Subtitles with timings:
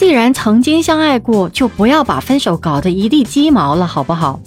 [0.00, 4.40] 既然曾经相爱过，就不要把分手搞得一地鸡毛了，好不好？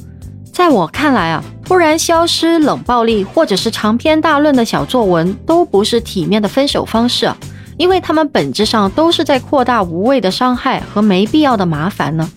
[0.52, 7.32] 在我看来啊，突然消失、冷暴力，或者是长篇大论的小作文，都不是体面的分手方式，
[7.78, 12.28] 因为他们本质上都是在扩大无谓的伤害和没必要的麻烦呢。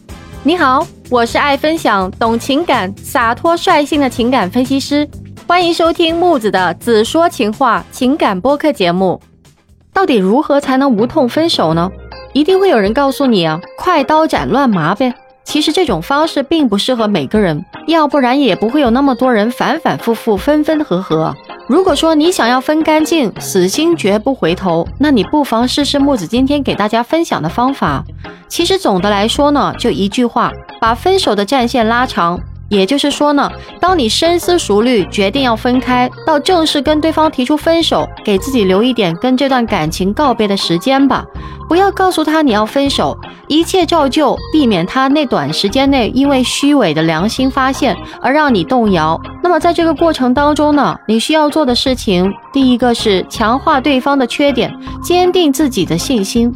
[0.42, 5.08] 你好，我是爱分享、懂情感、洒脱率性的情感分析师，
[5.46, 9.18] 欢迎收听木子的《子说情话》情感播客节目。
[9.94, 11.90] 到底如何才能无痛分手呢？
[12.36, 15.14] 一定会有人告诉你啊，快刀斩乱麻呗。
[15.42, 21.34] 其实这种方式并不适合每个人，要不然也不会有那么多人反反复复、分分合合。
[21.66, 28.04] 如果说你想要分干净，死心绝不回头，那你不妨试试木子今天给大家分享的方法。
[28.48, 32.38] 其实总的来说呢，就一句话，把分手的战线拉长。
[32.68, 41.24] 也就是说呢，当你深思熟虑决定要分开，到正式跟对方提出分手，给自己留一点跟这段感情告别的时间吧。
[41.68, 43.16] 不要告诉他你要分手，
[43.48, 49.20] 一切照旧，避免他那短时间内因为虚伪的良心发现而让你动摇。
[49.46, 56.52] 那么在这个过程当中呢，你需要做的事情，第一个是强化对方的缺点，坚定自己的信心。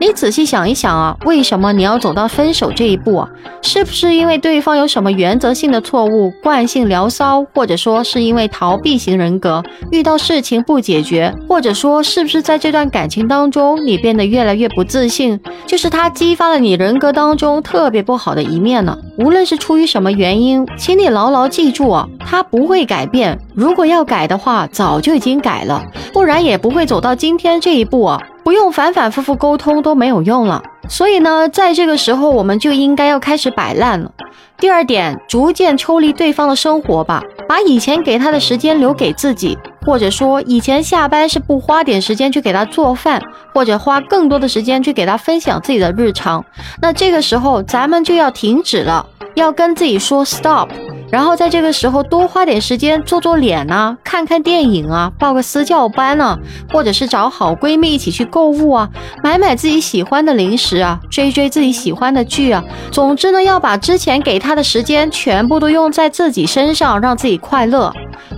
[0.00, 3.28] 你仔细想一想啊，为什么你要走到分手这一步啊？
[3.62, 18.98] 是不是因为对方有什么原则性的错误、惯性聊骚，或者说是因为逃避型人格，遇到事情不解决，或者说是不是在这段感情当中你变得越来越不自信，就是他激发了你人格当中特别不好的一面呢？
[19.16, 23.38] 无论是出于什么原因，请你牢牢记住啊，他不会改变。
[23.54, 28.18] 如果要改的话，早就已经改了，不然也不会走到今天这一步啊。
[28.42, 34.10] 不用反反复复沟通都没有用了，所以呢，在这个时候我们就应该要开始摆烂了。
[34.58, 43.20] 第二点，逐渐抽离对方的生活吧，把以前给他的时间留给自己，或者说以前下班是不花点时间去给他做饭，
[43.52, 46.42] 或者花更多的时间去给他分享自己的日常，
[46.80, 50.70] 那这个时候咱们就要停止了，要跟自己说 stop。
[51.12, 56.38] 然后在这个时候多花点时间做做脸呐，看看电影啊，报个私教班啊，
[56.72, 58.88] 或者是找好闺蜜一起去购物啊，
[59.22, 62.64] 买买自己喜欢的零食啊，追追自己喜欢的剧啊。
[62.90, 67.92] 总之呢，要把之前给他的时间全部都用在自己身上，让自己快乐。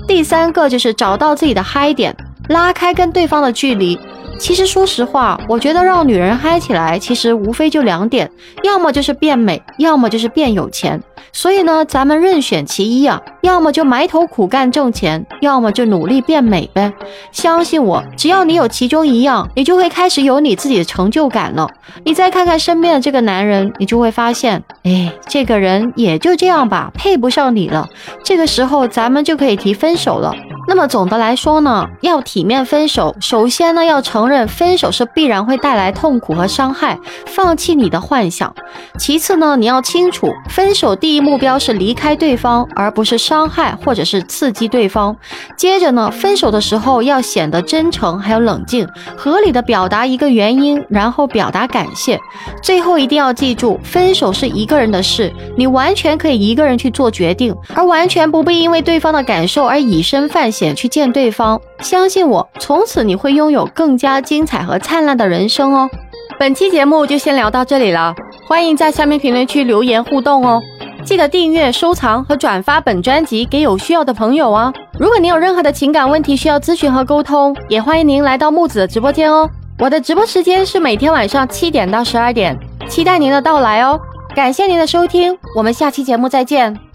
[0.09, 2.17] 第三个就是找到自己的嗨点，
[2.49, 3.97] 拉开跟对方的距离。
[4.39, 8.31] 其实说实话，我觉得让女人嗨起来，其实无非就两点，
[8.63, 11.03] 要么就是变美，要么就是变有钱。
[11.33, 16.93] 所以呢，咱们任选其一啊，要么就埋头苦干挣钱，要么就努力变美呗。
[17.33, 21.69] 相信我，只要你有其中一样，你就会开始有你自己的成就感了。
[22.05, 27.89] 你再看看身边的这个男人，你就会发现，哎，这个人也就这样吧，配不上你了。
[28.23, 30.33] 这个时候，咱们就可以提分手了。
[30.67, 38.55] 那么总的来说呢，要体面分手，首先呢要承认分手是必然会带来痛苦和伤害，放弃你的幻想。
[38.99, 45.15] 其次呢，你要清楚，分手第一目标是离开对方，而不是伤害或者是刺激对方。
[45.57, 52.19] 接着呢，分手的时候要显得真诚还有冷静，合理的表达一个原因，然后表达感谢。
[52.63, 60.54] 最后一定要记住，分手是一个人的事，你完全可以一个人去做决定，而完全不必因为对方的感受而以身犯。
[60.55, 65.91] 险去见对方，相信我，从此你会拥有更加精彩和灿烂的人生哦。
[66.39, 68.15] 本期节目就先聊到这里了，
[68.49, 70.63] 欢迎在下面评论区留言互动哦。
[71.05, 74.73] 记得订阅、收藏和转发本专辑给有需要的朋友啊。
[74.99, 79.51] 如果您有任何的情感问题需要咨询和沟通，也欢迎您来到木子的直播间哦。
[79.79, 82.57] 我的直播时间是每天晚上七点到十二点，
[82.89, 84.01] 期待您的到来哦。
[84.35, 86.94] 感谢您的收听，我们下期节目再见。